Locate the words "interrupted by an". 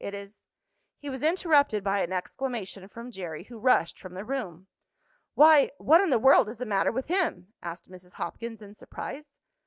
1.21-2.11